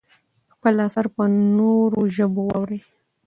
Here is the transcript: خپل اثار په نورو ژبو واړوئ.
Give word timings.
خپل 0.53 0.73
اثار 0.87 1.05
په 1.15 1.23
نورو 1.57 1.99
ژبو 2.15 2.41
واړوئ. 2.47 2.79